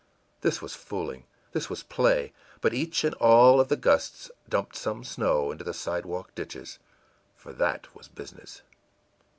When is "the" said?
3.67-3.75, 5.63-5.75